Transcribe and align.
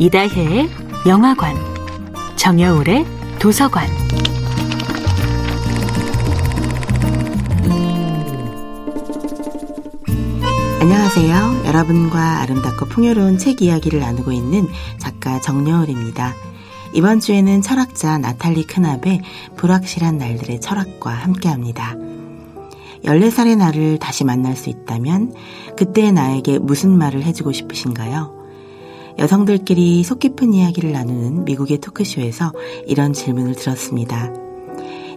이다혜의 0.00 0.68
영화관, 1.08 1.56
정여울의 2.36 3.04
도서관. 3.40 3.88
안녕하세요. 10.80 11.64
여러분과 11.66 12.42
아름답고 12.42 12.86
풍요로운 12.86 13.38
책 13.38 13.60
이야기를 13.60 13.98
나누고 13.98 14.30
있는 14.30 14.68
작가 14.98 15.40
정여울입니다. 15.40 16.32
이번 16.94 17.18
주에는 17.18 17.60
철학자 17.62 18.18
나탈리 18.18 18.68
크납의 18.68 19.22
불확실한 19.56 20.16
날들의 20.16 20.60
철학과 20.60 21.10
함께 21.10 21.48
합니다. 21.48 21.96
14살의 23.04 23.56
나를 23.56 23.98
다시 23.98 24.22
만날 24.22 24.54
수 24.54 24.70
있다면 24.70 25.34
그때의 25.76 26.12
나에게 26.12 26.60
무슨 26.60 26.96
말을 26.96 27.24
해주고 27.24 27.50
싶으신가요? 27.50 28.38
여성들끼리 29.18 30.04
속 30.04 30.20
깊은 30.20 30.54
이야기를 30.54 30.92
나누는 30.92 31.44
미국의 31.44 31.78
토크쇼에서 31.78 32.52
이런 32.86 33.12
질문을 33.12 33.56
들었습니다. 33.56 34.32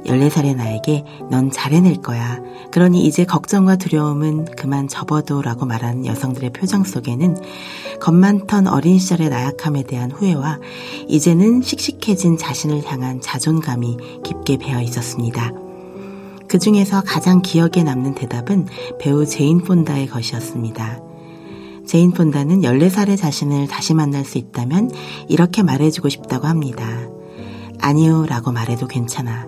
14살의 0.05 0.55
나에게 0.55 1.05
넌 1.29 1.51
잘해낼 1.51 1.97
거야. 1.97 2.39
그러니 2.71 3.05
이제 3.05 3.23
걱정과 3.23 3.75
두려움은 3.75 4.45
그만 4.57 4.87
접어도 4.87 5.43
라고 5.43 5.67
말하는 5.67 6.07
여성들의 6.07 6.51
표정 6.53 6.83
속에는 6.83 7.37
겁 7.99 8.15
많던 8.15 8.67
어린 8.67 8.97
시절의 8.97 9.29
나약함에 9.29 9.83
대한 9.83 10.11
후회와 10.11 10.59
이제는 11.07 11.61
씩씩해진 11.61 12.37
자신을 12.37 12.83
향한 12.85 13.21
자존감이 13.21 13.97
깊게 14.23 14.57
배어 14.57 14.81
있었습니다. 14.81 15.51
그 16.47 16.57
중에서 16.57 17.01
가장 17.05 17.43
기억에 17.43 17.83
남는 17.83 18.15
대답은 18.15 18.67
배우 18.99 19.25
제인 19.27 19.59
폰다의 19.59 20.07
것이었습니다. 20.07 21.10
제인 21.91 22.11
폰다는 22.13 22.61
14살의 22.61 23.17
자신을 23.17 23.67
다시 23.67 23.93
만날 23.93 24.23
수 24.23 24.37
있다면 24.37 24.91
이렇게 25.27 25.61
말해주고 25.61 26.07
싶다고 26.07 26.47
합니다. 26.47 26.87
아니요 27.81 28.25
라고 28.27 28.53
말해도 28.53 28.87
괜찮아. 28.87 29.45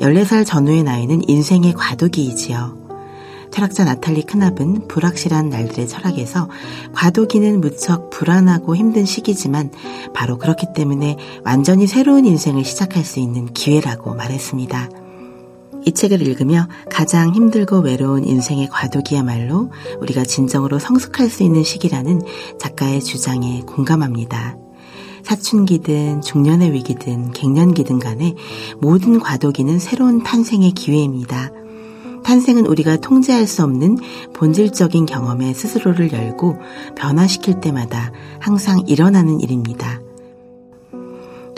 14살 0.00 0.46
전후의 0.46 0.84
나이는 0.84 1.28
인생의 1.28 1.74
과도기이지요. 1.74 2.78
철학자 3.50 3.84
나탈리 3.84 4.22
크납은 4.22 4.88
불확실한 4.88 5.50
날들의 5.50 5.88
철학에서 5.88 6.48
과도기는 6.94 7.60
무척 7.60 8.08
불안하고 8.08 8.74
힘든 8.74 9.04
시기지만 9.04 9.70
바로 10.14 10.38
그렇기 10.38 10.68
때문에 10.74 11.18
완전히 11.44 11.86
새로운 11.86 12.24
인생을 12.24 12.64
시작할 12.64 13.04
수 13.04 13.20
있는 13.20 13.52
기회라고 13.52 14.14
말했습니다. 14.14 14.88
이 15.88 15.92
책을 15.92 16.20
읽으며 16.20 16.68
가장 16.90 17.34
힘들고 17.34 17.78
외로운 17.78 18.22
인생의 18.22 18.68
과도기야말로 18.68 19.70
우리가 20.02 20.22
진정으로 20.24 20.78
성숙할 20.78 21.30
수 21.30 21.42
있는 21.42 21.64
시기라는 21.64 22.20
작가의 22.58 23.02
주장에 23.02 23.62
공감합니다. 23.62 24.58
사춘기든 25.24 26.20
중년의 26.20 26.74
위기든 26.74 27.32
갱년기든 27.32 28.00
간에 28.00 28.34
모든 28.82 29.18
과도기는 29.18 29.78
새로운 29.78 30.22
탄생의 30.22 30.72
기회입니다. 30.72 31.52
탄생은 32.22 32.66
우리가 32.66 32.98
통제할 32.98 33.46
수 33.46 33.62
없는 33.64 33.96
본질적인 34.34 35.06
경험에 35.06 35.54
스스로를 35.54 36.12
열고 36.12 36.58
변화시킬 36.96 37.62
때마다 37.62 38.12
항상 38.40 38.82
일어나는 38.86 39.40
일입니다. 39.40 40.02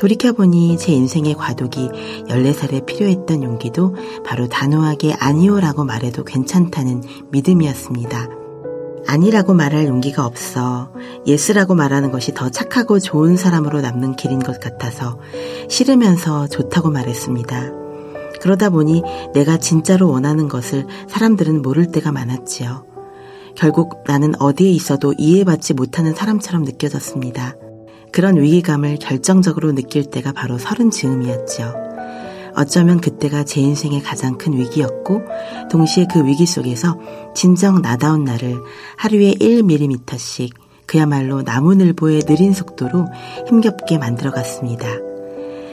돌이켜보니 0.00 0.78
제 0.78 0.92
인생의 0.92 1.34
과도기 1.34 1.90
14살에 2.26 2.86
필요했던 2.86 3.42
용기도 3.42 3.94
바로 4.24 4.48
단호하게 4.48 5.12
아니오라고 5.12 5.84
말해도 5.84 6.24
괜찮다는 6.24 7.02
믿음이었습니다. 7.30 8.28
아니라고 9.06 9.52
말할 9.52 9.86
용기가 9.86 10.24
없어 10.24 10.90
yes라고 11.26 11.74
말하는 11.74 12.10
것이 12.10 12.32
더 12.32 12.48
착하고 12.48 12.98
좋은 12.98 13.36
사람으로 13.36 13.82
남는 13.82 14.16
길인 14.16 14.38
것 14.38 14.58
같아서 14.58 15.18
싫으면서 15.68 16.48
좋다고 16.48 16.88
말했습니다. 16.90 17.72
그러다 18.40 18.70
보니 18.70 19.02
내가 19.34 19.58
진짜로 19.58 20.08
원하는 20.08 20.48
것을 20.48 20.86
사람들은 21.08 21.60
모를 21.60 21.92
때가 21.92 22.10
많았지요. 22.10 22.86
결국 23.54 24.02
나는 24.06 24.32
어디에 24.40 24.70
있어도 24.70 25.12
이해받지 25.18 25.74
못하는 25.74 26.14
사람처럼 26.14 26.62
느껴졌습니다. 26.62 27.54
그런 28.12 28.40
위기감을 28.40 28.98
결정적으로 28.98 29.72
느낄 29.74 30.10
때가 30.10 30.32
바로 30.32 30.58
서른 30.58 30.90
즈음이었죠. 30.90 31.74
어쩌면 32.56 33.00
그때가 33.00 33.44
제 33.44 33.60
인생의 33.60 34.02
가장 34.02 34.36
큰 34.36 34.52
위기였고, 34.54 35.22
동시에 35.70 36.06
그 36.12 36.24
위기 36.26 36.46
속에서 36.46 36.98
진정 37.34 37.80
나다운 37.80 38.24
나를 38.24 38.60
하루에 38.96 39.32
1mm씩 39.32 40.50
그야말로 40.86 41.42
나무늘보의 41.42 42.22
느린 42.22 42.52
속도로 42.52 43.06
힘겹게 43.46 43.98
만들어갔습니다. 43.98 44.88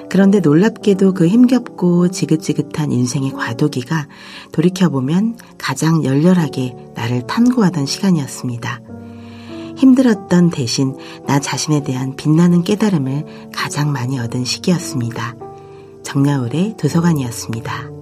그런데 0.09 0.39
놀랍게도 0.39 1.13
그 1.13 1.27
힘겹고 1.27 2.09
지긋지긋한 2.09 2.91
인생의 2.91 3.31
과도기가 3.31 4.07
돌이켜보면 4.51 5.37
가장 5.57 6.03
열렬하게 6.03 6.75
나를 6.95 7.27
탐구하던 7.27 7.85
시간이었습니다. 7.85 8.86
힘들었던 9.77 10.49
대신 10.49 10.95
나 11.25 11.39
자신에 11.39 11.83
대한 11.83 12.15
빛나는 12.15 12.63
깨달음을 12.63 13.49
가장 13.53 13.91
많이 13.91 14.19
얻은 14.19 14.43
시기였습니다. 14.43 15.35
정야울의 16.03 16.75
도서관이었습니다. 16.77 17.96